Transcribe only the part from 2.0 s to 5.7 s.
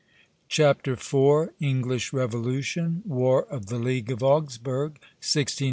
REVOLUTION. WAR OF THE LEAGUE OF AUGSBURG, 1688 1697.